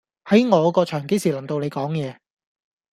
[0.25, 2.17] 喺我個場幾時輪到你講嘢